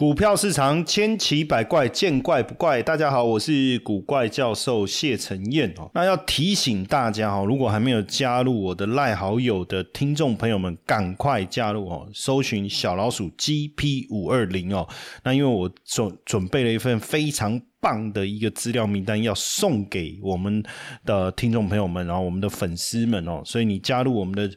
[0.00, 2.82] 股票市场千奇百怪，见怪不怪。
[2.82, 5.90] 大家好，我是古怪教授谢承彦哦。
[5.92, 12.08] 那要提醒大家哦，如果还没有加入我的赖好友的听众朋友们，赶快加入哦！
[12.14, 14.88] 搜寻小老鼠 GP 五二零哦。
[15.22, 20.64] 那因为我准准备了一份非常棒的一个资料名单，要送给我们
[21.04, 23.42] 的听众朋友们，然后我们的粉丝们哦。
[23.44, 24.50] 所以你加入我们的。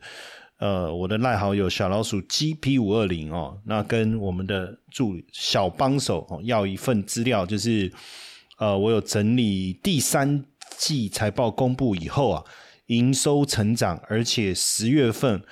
[0.60, 7.92] 呃，我的赖好友小老鼠 GP 五二零哦，那跟我们的助理小帮手哦要一份资料，就是
[8.58, 10.46] 呃，我有整理第三
[10.78, 12.44] 季财报公布以后啊，
[12.88, 15.44] 营收成长，而且十月份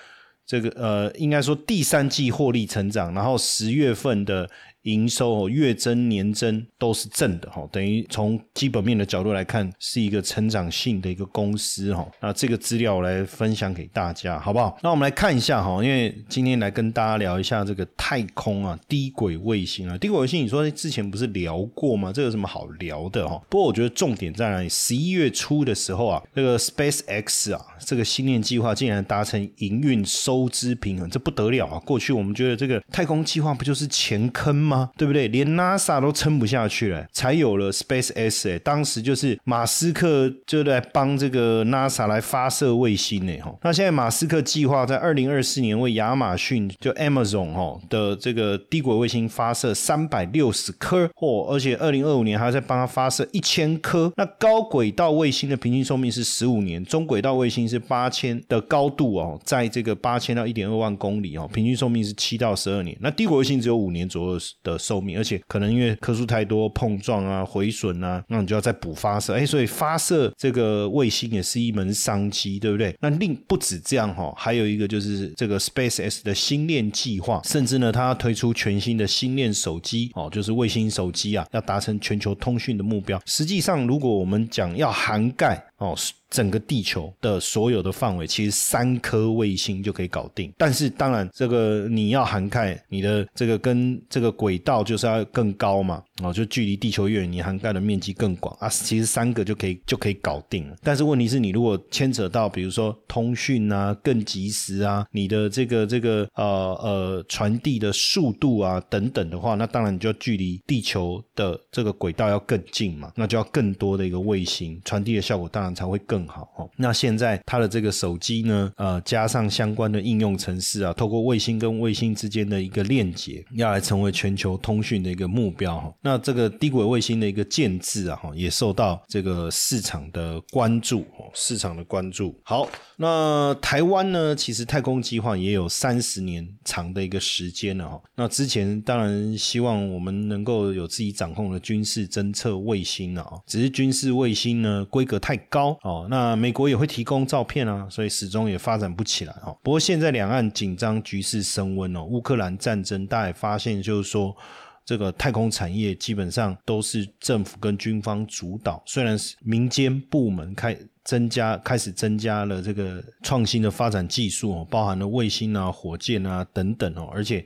[0.45, 4.49] 这个呃，应该说第三季获利成长，然后十月份的。
[4.83, 12.07] 营收月增年增都是正的哈，等于从基本面的角度来看，是一个成长性的一个公司哈。
[12.19, 14.77] 那这个资料我来分享给大家，好不好？
[14.81, 22.11] 那我们来看一下哈，因为今天来跟大家聊一下这个太空啊，低轨卫星啊，低轨卫星，你说之前不是聊过吗？
[22.11, 23.39] 这有什么好聊的哈？
[23.49, 24.69] 不过我觉得重点在哪里？
[24.69, 31.79] 十一月初的时候啊，这个 Space X 啊，这个星链计划竟然达成营运收支平衡，这不得了啊！
[31.85, 34.55] 过去我们觉得这个太空计划不就是钱坑？
[34.55, 34.70] 吗？
[34.97, 35.27] 对不对？
[35.27, 38.49] 连 NASA 都撑不下去了，才有了 Space X。
[38.49, 43.37] 哎，当时就是马斯克就在帮这个 NASA 来发射卫星呢。
[43.41, 54.11] 哈，那现在马斯克计划在二零二四年为亚马逊就 Amazon 哦的这个低轨卫星发射三百六十颗，或而且二零二五年还要再帮他发射一千颗。
[54.17, 62.97] 那高轨道卫星的平均寿命是十五年，中轨道卫星是八千的高度哦，在这个八千到一点二万公里哦，平均寿命是七到十二年。
[63.01, 64.39] 那低轨卫星只有五年左右。
[64.63, 69.33] 的寿命，而且可能因为颗数太多碰撞啊、毁损啊，那你就要再补发射。
[69.33, 72.95] 哎，所以发射这个卫星也是一门商机，对不对？
[72.99, 83.21] 那另不止这样哈，还有一个就是这个 Space X 的星链计划，甚至呢，它要推出全新的星链手机哦，就是卫星手机啊，要达成全球通讯的目标。
[83.25, 85.93] 实际上，如果我们讲要涵盖哦。
[86.31, 90.49] 整个地球的所有的范围，其实三颗卫星就可以搞定。
[90.57, 96.01] 但是当然，这个你要涵盖你的这个跟这个轨道，就是要更高嘛。
[96.23, 98.69] 哦，就距离地球越远，你涵盖的面积更广啊。
[98.69, 100.77] 其实三个就可以就可以搞定了。
[100.81, 106.45] 但是问题是你如果牵扯到，比如说通讯啊，更及时啊，你的这个这个呃
[106.81, 113.11] 呃传递的速度啊等等的话，那当然你就要距离地球的这个轨道要更近嘛。
[113.17, 116.69] 那就要更多的一个卫星传递的效果，当然才会更好哦。
[116.77, 125.93] 那现在它的这个手机呢，呃，加上相关的应用程式啊，透过卫星跟卫星之间的一个链接，要来成为全球通讯的一个目标哈。
[126.01, 132.39] 那这个低轨卫星的一个建制啊，哈，也受到这个市场的关注，市场的关注。
[132.43, 138.01] 好，那台湾呢，其实太空计划也有三十年长的一个时间了哈。
[138.15, 146.07] 那之前当然希望我们能够有自己掌控的军事侦测卫星了啊，只是军事卫星呢规格太高哦。
[146.09, 149.57] 那美国也会提供照片啊，所以始终也发展不起来哦。
[149.63, 154.35] 不过现在两岸紧张局势升温哦，乌克兰战争，大家也发现就是说。
[154.83, 167.45] 这个太空产业基本上都是政府跟军方主导，虽然是民间部门开增加开始增加了这个创新的发展技术哦，包含了卫星啊、火箭啊等等哦，而且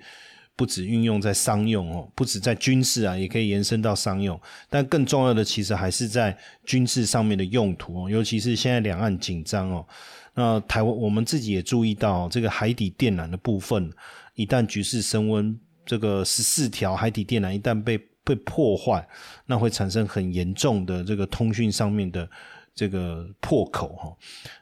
[0.56, 4.40] 不止运用在商用哦，不止在军事啊，也可以延伸到商用。
[4.70, 9.86] 但更重要的其实还是在军事上面的用途哦，尤其是现在两岸紧张哦，
[10.34, 13.92] 那台湾我们自己也注意到这个海底电缆的部分，
[14.36, 15.60] 一旦局势升温。
[15.88, 19.08] 这个十四条海底电缆一旦被被破坏，
[19.46, 22.28] 那会产生很严重的这个通讯上面的
[22.76, 24.16] 这个破口哈。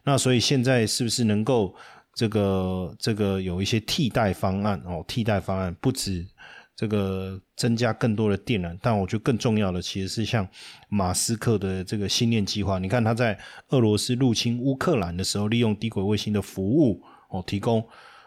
[0.04, 1.76] 那所以现在是不是能够
[2.14, 5.04] 这个这个有一些替代方案哦？
[5.08, 6.26] 替代方案不止
[6.76, 10.48] 这个增加更多的电缆，但我觉得更重要的其实是像
[10.88, 12.80] 马斯克的这个星链计划。
[12.80, 13.38] 你看他在
[13.70, 17.84] 俄罗斯入侵乌克兰的时候，利用低轨卫星的服务哦，提供。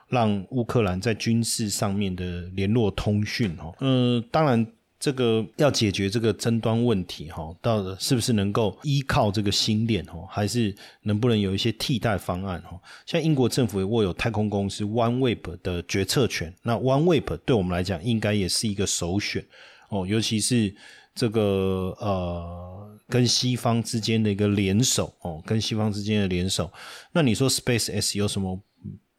[0.09, 4.65] 让乌克兰在军事上面的联络通讯，哈，嗯，当然
[4.98, 12.81] 这个要解决这个争端问题，哈，到底是不是能够依靠这个星链，哦，还是能不能有一些替代方案，哈？
[13.04, 19.44] 像英国政府也握有太空公司 OneWeb 的决策权，那 OneWeb 对我们来讲应该也是一个首选，
[19.90, 20.75] 哦，尤其是
[21.14, 26.72] 这个呃，跟西方之间的一个联手，哦，跟西方之间的联手，
[27.12, 28.60] 那你说 Space X 有什么？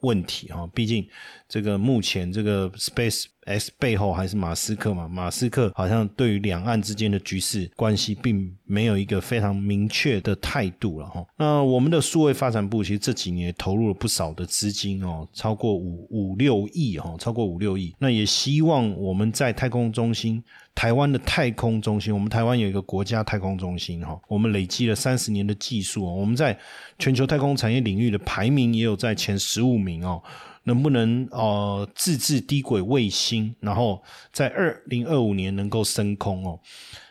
[0.02, 1.10] 问题哈，毕竟
[1.50, 5.08] 这个目前这个 Space S 背后还是马斯克嘛？
[5.08, 11.26] 马斯克好像对于两岸之间的局势关系，并没有一个非常明确的态度了哈。
[11.38, 17.96] 那我们的数位发展部其实这几年投入了不少的资金哦，超过五五六亿哈，超过五六亿。
[17.98, 20.44] 那也希望我们在太空中心。
[20.76, 26.56] 台湾的太空中心，我们台湾有一个国家太空中心哈，我们累积了三十年的技术，我们在
[27.00, 30.22] 全球太空产业领域的排名也有在前十五名哦。
[30.68, 34.04] 能不能呃自制低轨卫星，然后
[34.34, 36.60] 在二零二五年能够升空哦？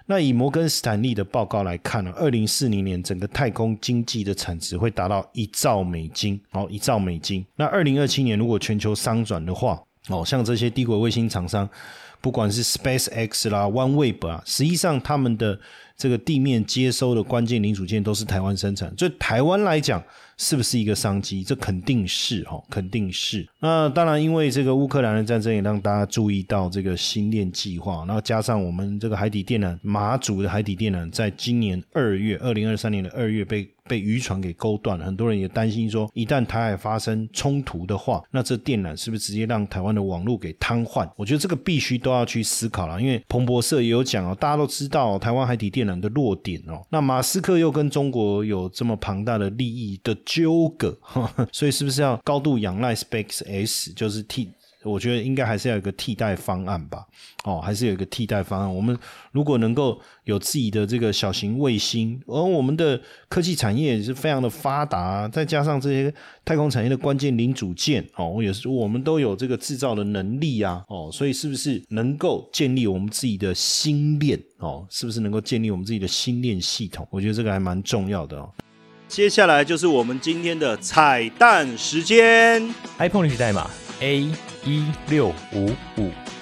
[0.05, 7.45] 那以摩根斯坦利的报告来看呢，二零四零年整个太空经济的产值会达到一兆美金哦，一兆美金。
[7.57, 11.69] 那二零二七年如果全球商转的话哦，像这些低轨卫星厂商。
[12.19, 15.57] 不管是 Space X 啦，OneWeb 啊，实际上他们的
[15.97, 20.03] 这个地面接收的关键零组件都是台湾生产，所以台湾来讲
[20.37, 21.43] 是不是一个商机？
[21.43, 23.47] 这肯定是哈，肯定是。
[23.61, 33.69] 那当然，因为这个乌克兰的战争也让大家注意到这个星链计划，然后加上我们这个海底电缆马祖的海底电缆，在今年二月，二零二三年的二月被。
[33.89, 41.09] 被渔船给勾断了，很多人也担心说，一旦台海发生冲突的话，那这电缆是不是直接让台湾的网络给瘫痪？
[41.15, 50.99] 我觉得这个必须都要去思考了，因为彭博社也有讲哦，大家都知道台湾海底电缆的弱点哦，那马斯克又跟中国有这么庞大的利益的纠葛，
[51.53, 54.51] 所以是不是要高度仰赖 Space X，就是替？
[54.87, 57.05] 我觉得应该还是要有一个替代方案吧，
[57.45, 58.75] 哦，还是有一个替代方案。
[58.75, 58.97] 我们
[59.33, 74.41] 如果能够有自己的这个小型卫星，而我们的科技产业也是非常的发达，再加上这些太空产业的关键零组件，哦，也是我们都有这个制造的能力啊，哦，所以是不是能够建立我们自己的星链？
[74.59, 77.07] 哦，是不是能够建立我们自己的星链系统？
[77.11, 78.49] 我觉得这个还蛮重要的哦。
[79.09, 82.63] 接下来就是我们今天的彩蛋时间
[82.99, 84.31] ，iPhone 历史代码 A。
[84.65, 86.36] 一六五五。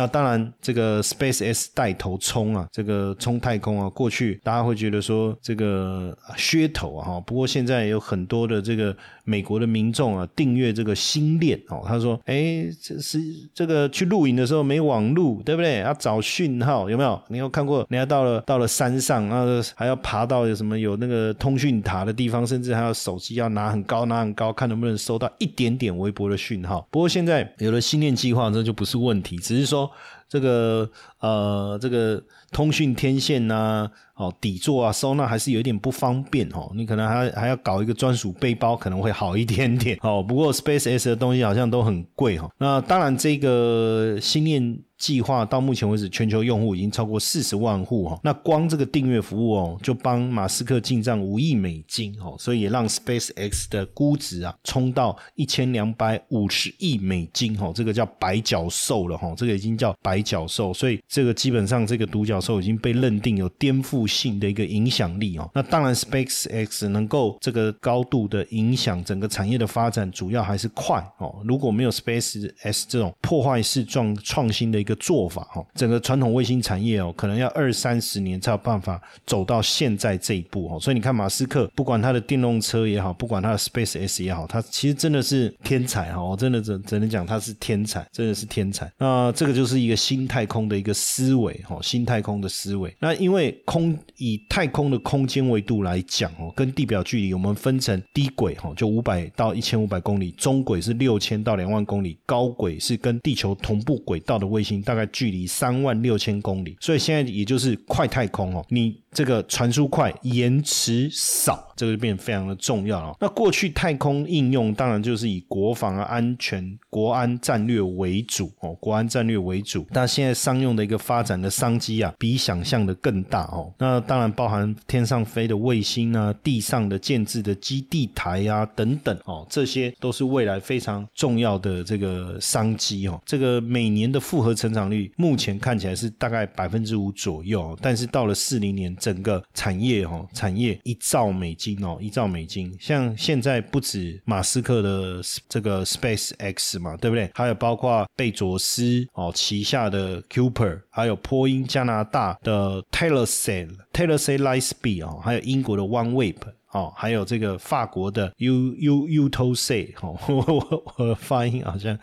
[0.00, 7.20] 那当然，这个 Space X 带头冲啊，这个冲太空啊，过去大家会觉得说这个噱头啊，哈。
[7.20, 11.82] 不过现在有很多的这个美国的民众啊，订阅这个星链哦。
[11.86, 13.20] 他说：“哎，这是
[13.52, 15.80] 这个去露营的时候没网路，对不对？
[15.80, 17.20] 要找讯号，有没有？
[17.28, 17.86] 你有看过？
[17.90, 26.88] 人家到了到了山上，然后还要爬到有什么有那个通讯塔的地方，甚至还要手机要拿很高拿很高，看能不能收到一点点微薄的讯号。
[26.90, 29.89] 不过现在有了星链计划，这就不是问题，只是说。”
[30.28, 30.88] 这个
[31.20, 36.70] 呃，这个通讯天线呐，哦，底座啊，收纳还是有一点不方便哦。
[36.74, 40.22] 你可能还还要搞一个专属背包，可能会好一点点 哦。
[40.22, 42.50] 不过 Space X 的东西好像都很贵哈。
[42.58, 44.78] 那当然，这个新念。
[45.00, 48.20] 计划到目前为止，全球用户已经超过四十万户哈。
[48.22, 57.72] 那光这个订阅服务哦，就帮马斯克进账五亿美金哦，所以也让 Space X 的估值啊冲到一千两百五十亿美金哈。
[57.74, 65.50] 这个叫白角兽了哈，这个已经叫白角兽，所以这个基本上这个独角兽已经被认定有颠覆性的一个影响力哦。
[65.52, 71.42] 那当然，Space X 能够这个高度的影响整个产业的发展，主要还是快哦。
[71.44, 74.96] 如果没有 Space X 这种破坏式创创新的一个。
[75.00, 80.78] 做法哦，整个传统卫星产业哦，可能要二三十年才有办法走到现在这一步哦。
[80.78, 86.22] 所以你看，马斯克不管他的电动车也好，不管他的 Space X 也好，他其实真的是天才哈！
[86.22, 88.92] 我真的只只能讲他是天才，真的是天才。
[88.98, 92.94] 那这个就是一个新太空的一个思维哈，新太空的思维。
[93.00, 104.82] 那因为空以太空的空间维度来讲哦，跟地表距离，我们分成低轨哈，就五百到一千五百公里，中轨是六千到两万公里，高轨是跟地球同步轨道的卫星。
[104.82, 109.00] 大概距离三万六千公里，所以现在也就是快太空哦，你。
[109.12, 113.16] 这个传输快，延迟少，这个就变得非常的重要了。
[113.18, 119.84] 那过去太空应用当然就是以国防、安全、国安战略为主哦，国安战略为主。
[119.92, 123.72] 但现在商用的一一个发展的商机啊，比想象的更大哦。
[123.78, 133.22] 那当然包含天上飞的卫星啊，地上的建制的基地台啊等等哦，这些都是未来非常重要的这个商机哦。
[133.24, 138.80] 这个每年的复合成长率目前看起来是大概百分之五左右，但是到了四零年。
[138.98, 142.76] 整个产业哦，产业一兆美金哦，一兆美金。
[142.80, 147.30] 像现在不止马斯克的这个 Space X 嘛，对不对？
[147.34, 156.36] 还有包括贝佐斯哦旗下的 Cooper，还有波音加拿大的 Taylor Say Taylor Say Lightspeed 哦，还有英国的 OneWeb。
[156.72, 161.98] 哦，还有这个法国的 U U U T O C 哦， 我我我发音好像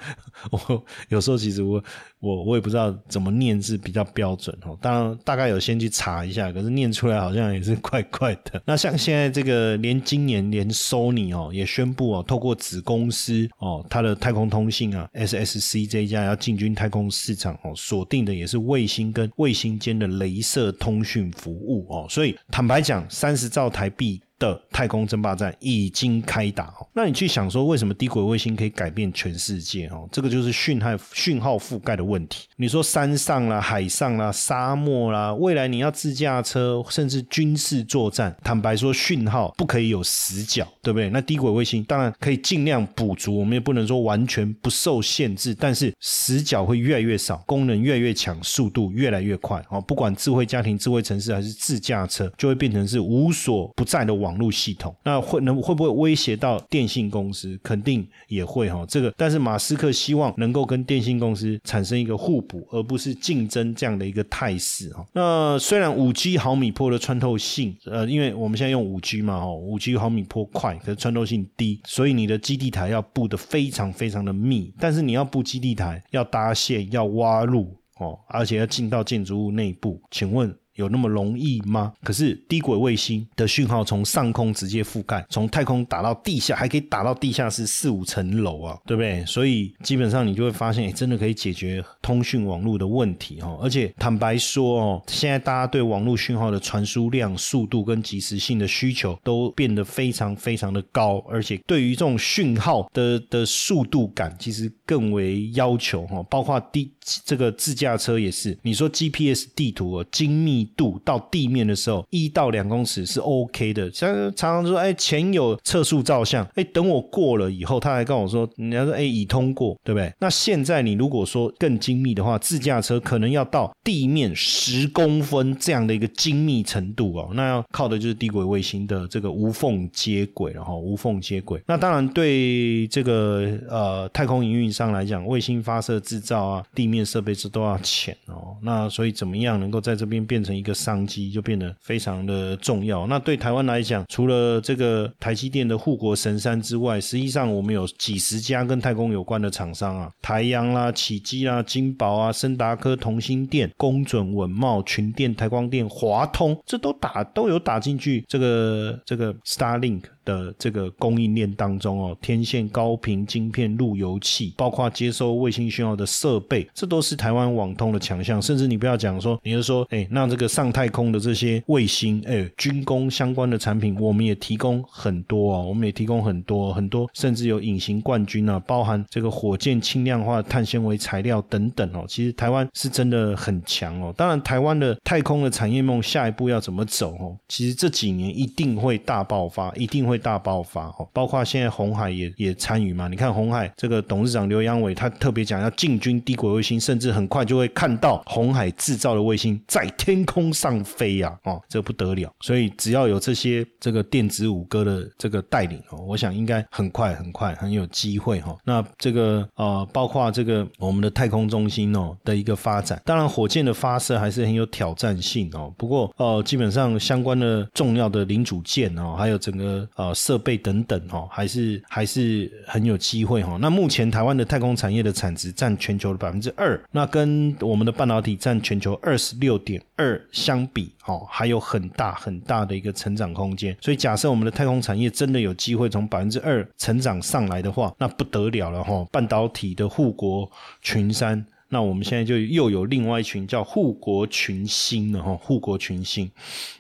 [0.52, 1.82] 我有时候其实我
[2.20, 4.78] 我我也不知道怎么念是比较标准哦。
[4.82, 8.62] 当然大概有先去查一下，可是念出来好像也是怪 怪的。
[8.66, 22.06] 那像现在这个连今年连 Sony 哦也宣布哦，透过子公司哦它的太空通信啊 S S C 这一家要进军太空市场哦，锁定的也是卫星跟卫星间的镭射通讯服务哦。
[22.10, 24.22] 所以坦白讲，三十兆台币。
[24.40, 30.08] 的太空争霸战已经开打哦，那你去想说，为什么低轨卫星可以改变全世界哦？
[30.12, 32.48] 这个就是讯号讯号覆盖的问题。
[32.56, 41.10] 你说山上啦、海上啦、沙漠啦，未来你要自驾车，甚至军事作战，坦白说，讯号不可以有死角，对不对？
[41.10, 49.82] 那低轨卫星当然可以尽量补足，我们也不能说完全不受限制，但是死角会越来越少，功能越来越强，速度越来越快哦。
[49.82, 54.27] 不管智慧家庭、智慧城市还是自驾车，就会变成是无所不在的网。
[54.28, 57.58] 网络系统那会能会不会威胁到电信公司？
[57.64, 58.86] 肯定也会哈。
[58.90, 65.06] 这个但是马斯克希望能够跟电信公司产生一个互补，而不是竞争这样的一个态势哈。
[65.14, 74.74] 那虽然五 G 毫米波的穿透性，呃，因为我们现在用五 G 嘛哈，五 G 毫米波快，可是穿透性低，所以你的基地台要布的非常非常的密。
[74.78, 80.54] 但是你要布基地台，要搭线，要挖路哦，而且要进到建筑物内部，请问？
[80.78, 81.92] 有那么容易吗？
[82.04, 89.26] 可是低轨卫星的讯号从上空直接覆盖，从太空打到地下，还可以打到地下室四五层楼啊，对不对？
[89.26, 93.60] 所以基本上你就会发现，真的可以解决通讯网络的问题哦。
[93.62, 106.22] 而且坦白说哦，现在大家对网络讯号的传输量、速度跟及时性的需求都变得非常非常的高，而且对于这种讯号的的速度感，其实更为要求哈。
[106.30, 106.92] 包括地
[107.26, 110.67] 这个自驾车也是，你说 GPS 地图哦，精密。
[110.76, 113.90] 度到地面的时候，一到两公尺是 OK 的。
[113.92, 120.12] 像常常说，哎，前有测速照相，哎，等我过了以后，他还跟我说，人家说，哎，已通过，对不对？
[120.20, 131.62] 那现在你如果说更精密的话，自驾车可能要到地面十公分这样的一个精密程度哦，那要靠的就是低轨卫星的这个无缝接轨了哈，无缝接轨。
[131.66, 138.58] 那当然对这个呃太空营运商来讲，卫星发射制造啊，地面设备这都要钱哦。
[138.62, 140.57] 那所以怎么样能够在这边变成？
[140.58, 143.06] 一个商机就变得非常的重要。
[143.08, 160.02] 那对台湾来讲，除了这个台积电的护国神山之外，实际上我们有几十家跟太空有关的厂商啊，台阳啦、启基啦、金宝啊、森达科、同心电、工准、稳茂、群电、台光电、华通，这都打都有打进去这个这个 Starlink。
[160.28, 168.42] 的这个供应链当中哦，天线、高频晶片、路由器，包括接收卫星讯号的设备，这都是台湾网通的强项。
[168.42, 182.04] 甚至你不要讲说，你就说，哎，那这个上太空的这些卫星，哎，军工相关的产品，我们也提供很多哦，我们也提供很多很多，甚至有隐形冠军啊，包含这个火箭轻量化碳纤维材料等等哦。
[182.06, 184.14] 其实台湾是真的很强哦。
[184.18, 187.38] 当然，台湾的太空的产业梦下一步要怎么走哦？
[187.48, 190.17] 其实这几年一定会大爆发，一定会。
[190.18, 193.08] 大爆发哦，包括现在红海也也参与嘛？
[193.08, 201.38] 你看红海这个董事长刘阳伟，他特别讲要进军低轨卫星，甚至很快就会看到红海制造的卫星在天空上飞呀！
[201.44, 202.32] 哦，这不得了。
[202.42, 208.56] 所以只要有这些这个电子五哥的这个带领哦，我想应该很快很快很有机会哈。
[208.66, 215.74] 那这个呃，包括这个我们的太空中心哦的一个发展，当然火箭的发射还是很有挑战性哦。
[215.78, 220.07] 不过呃，基本上相关的重要的零组件哦，还有整个呃。
[220.14, 223.58] 设备等等哈，还是还是很有机会哈。
[223.62, 233.76] 那目前台湾的太空产业的产值占全球的百分之二，那跟我们的半导体占全球二十六点二相比，哦，还有很大很大的一个成长空间。
[233.82, 239.06] 所以假设我们的太空产业真的有机会从百分之二成长上来的话，那不得了了哈。
[239.12, 240.50] 半导体的护国
[240.82, 241.46] 群山。
[241.70, 246.32] 那我们现在就又有另外一群叫护国群星的哈，护国群星，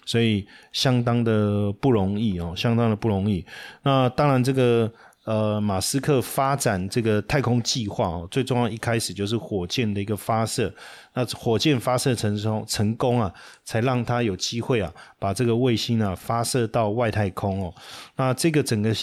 [0.05, 3.45] 所以相当的不容易哦，相当的不容易。
[3.83, 4.89] 那当然，这个
[5.25, 10.73] 呃，马斯克发展这个太空计划哦，最重要一开始就是火箭的一个发射。
[11.13, 13.33] 那火箭发射成功成功啊，
[13.65, 14.89] 才让他有机会啊，
[15.19, 17.73] 把这个卫星啊发射到外太空哦。
[18.15, 18.95] 那这个整个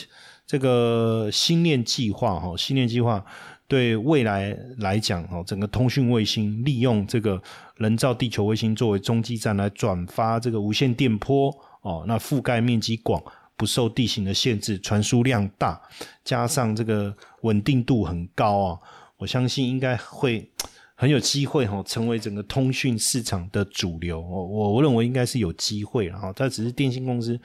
[0.47, 3.23] 这个星链计划哈，星链计划。
[3.66, 7.42] 对未来来讲，哦，整个通讯卫星利用这个
[7.76, 11.50] 人造地球卫星作为中继站来转发这个无线电波，
[11.83, 13.23] 哦，那覆盖面积广，
[13.56, 15.80] 不受地形的限制，传输量大，
[16.25, 18.78] 加上这个稳定度很高啊，
[19.16, 20.50] 我相信应该会。
[20.97, 24.21] 很有机会哈，成为整个通讯市场的主流。
[24.21, 27.38] 我我我认为应该是有机会了哈，但只是电信公司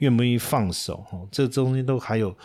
[0.00, 2.36] 愿不愿意放手哈，这中间都还有。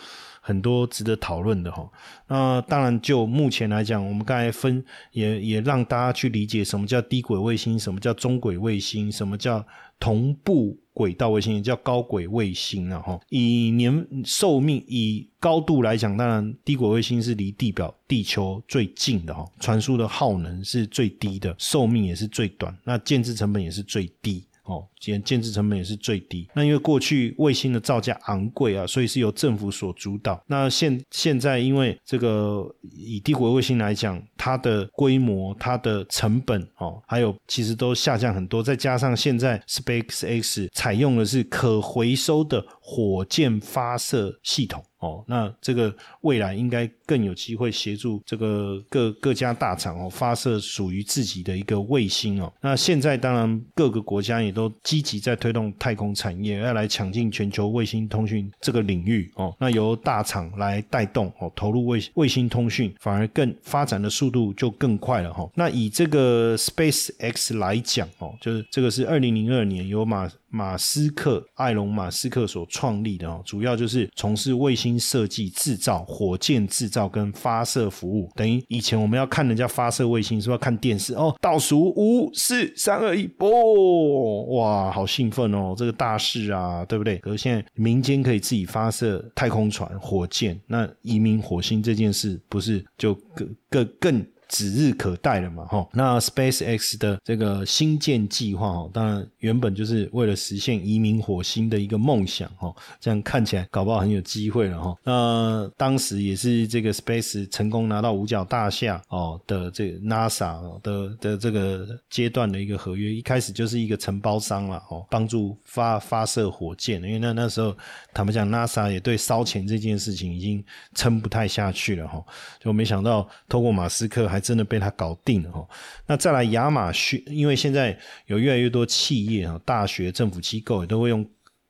[0.46, 1.90] 很多值得讨论的哈，
[2.28, 9.66] 那当然就目前来讲，我们刚才分也也让大家去理解什么叫低轨卫星，什么叫中轨卫星，什么叫
[9.98, 13.18] 同步轨道卫星，也叫高轨卫星了哈。
[13.28, 24.44] 以年寿命、以高度来讲，当然低轨卫星是离地表、地球最近的哈，传输的耗能是最低的，寿命也是最短，那建制成本也是最低。
[24.62, 26.48] 哦，建建制成本也是最低。
[26.54, 30.42] 那因为过去卫星的造价昂贵啊，所以是由政府所主导。
[30.46, 38.62] 那现现在因为这个以低轨卫星来讲，它的规模、它的成本哦，还有其实都下降很多。
[38.62, 44.82] 再加上现在 SpaceX 采用的是可回收的火箭发射系统。
[44.98, 52.50] 哦，那这个未来应该更有机会协助这个各各家大厂哦发射属于自己的一个卫星哦。
[52.62, 59.54] 那现在当然各个国家也都积积极在推动太空产业，要来抢进全球卫星通讯这个领域哦。
[59.60, 65.46] 那由大厂来带动哦，投入卫卫星通讯，反而更发展的速度就更快了哈。
[65.54, 74.96] 那以这个 Space X 来讲哦，就是这个是二零零二年由马马斯克艾隆马斯克所创立的哦，主要就是从事卫星。
[74.98, 81.36] 设计、制造、火箭制造跟发射服务，等于以前我们要看人家发射卫星，是要看电视哦。
[81.40, 84.46] 倒数五、四、三、二、一，啵！
[84.56, 87.18] 哇，好兴奋哦，这个大事啊，对不对？
[87.18, 94.26] 可是现在民间可以自己发射太空船、火箭，那移民火星这件事，不是就更更更？
[94.48, 95.88] 指日可待了嘛，哈。
[95.92, 102.74] 那 Space X 的这个星舰计划，哈，当然原本就是为了实现移民火星的一个梦想，哈。
[103.00, 104.96] 这样看起来，搞不好很有机会了，哈。
[105.02, 117.76] 那当时也是这个 Space 成功拿到五角大厦哦的这个 NASA 的的这个阶段的一个合约，一开始就是一个承包商了，哦，帮助发发射火箭，因为那那时候
[118.14, 122.24] 他们讲 NASA 也对烧钱这件事情已经撑不太下去了，哈。
[122.60, 124.35] 就没想到透过马斯克还。
[124.36, 125.66] 还真的被他搞定了哈。
[126.06, 131.26] 那再来亚马逊，因为现在有越来越多企业啊、大学、政府机构也都会用，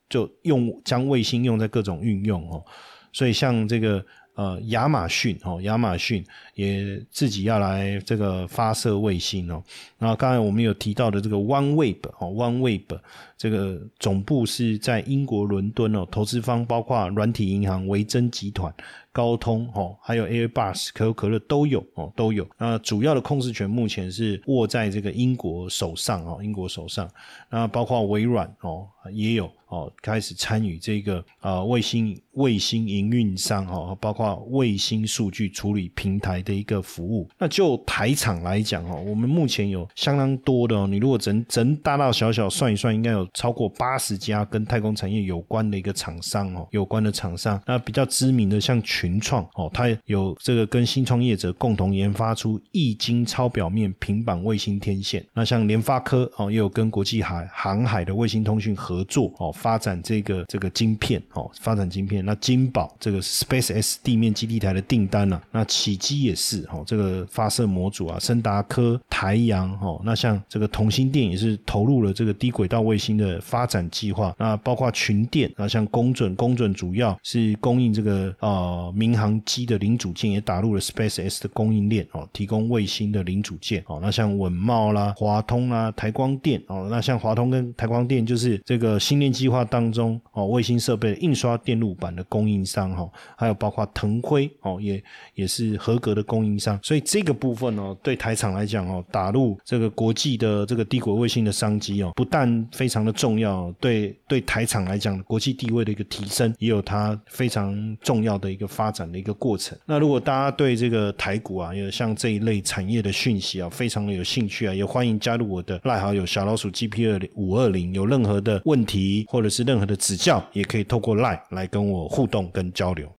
[0.08, 2.64] 就用将卫星用在各种运用哦。
[3.12, 4.04] 所以像这个
[4.34, 9.62] 呃亚马逊哦，亚马逊也自己要来这个发射卫星哦。
[9.96, 12.98] 然后刚才我们有提到的这个 OneWeb 哦，OneWeb
[13.38, 18.74] 这个总部是在英国伦敦哦，投资方包括软体银行维珍集团。
[19.16, 22.46] 高通哦，还有 Airbus、可口可乐都有哦，都有。
[22.58, 27.08] 那主要的控制权目前是握在这个英国手上哦，英国手上。
[27.48, 37.26] 那包括微软哦，也有哦，开始参与这个啊卫星卫星营运商哦，包括卫星数据处理平台的一个服务。
[37.38, 47.58] 那就台厂来讲哦，我们目前有相当多的哦，你如果整整大大小小算一算，应该有超过八十家跟太空产业有关的一个厂商哦，有关的厂商。
[47.64, 55.24] 那比较知名的像全云创哦，它有这个跟新创业者共同研发出液晶超表面平板卫星天线。
[55.32, 62.24] 那像联发科哦，也有跟国际海航海的卫星通讯合作哦，发展这个这个晶片哦，发展晶片。
[62.24, 74.34] 那金宝这个 Space X 地面基地台的订单呢，那启基也是哦，这个发射模组啊，森达科、台阳哦，那像这个同心电也是投入了这个低轨道卫星的发展计划。
[74.38, 78.92] 那包括群电啊，像公准，公准主要是供应这个啊。
[78.96, 83.98] 民航机的零组件也打入了 Space X 的供应链哦，提供卫星的零组件哦。
[84.00, 93.06] 那像稳茂啦、华通啦、台光电哦，那像华通跟台光电就是这个星链计划当中哦，卫星设备印刷电路板的供应商哈，
[93.36, 95.02] 还有包括腾辉哦，也
[95.34, 96.80] 也是合格的供应商。
[96.82, 108.85] 所以这个部分哦，对台厂来讲哦，打入这个国际的这个低轨卫星的商机哦，不但非常的重要，对对台厂来讲，国际地位的一个提升，也有它非常重要的一个发。
[108.86, 109.76] 发展的一个过程。
[109.84, 117.92] 那如果大家对这个台股啊，有像这一类产业的讯息啊，非常的有兴趣啊，也欢迎加入我的赖好友小老鼠 GP 二五二零。
[117.92, 123.10] 有任何的问题或者是任何的指教，也可以透过赖来跟我互动跟交流。